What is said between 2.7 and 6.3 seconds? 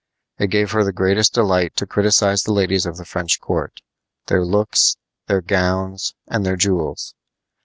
of the French court their looks, their gowns,